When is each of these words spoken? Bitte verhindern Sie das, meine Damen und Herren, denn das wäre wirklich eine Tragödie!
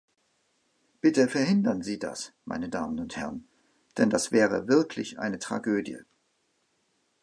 Bitte 0.99 1.27
verhindern 1.27 1.83
Sie 1.83 1.99
das, 1.99 2.33
meine 2.45 2.69
Damen 2.69 2.99
und 2.99 3.15
Herren, 3.17 3.47
denn 3.99 4.09
das 4.09 4.31
wäre 4.31 4.67
wirklich 4.67 5.19
eine 5.19 5.37
Tragödie! 5.37 5.99